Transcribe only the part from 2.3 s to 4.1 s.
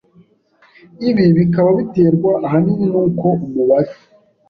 ahanini nuko umubare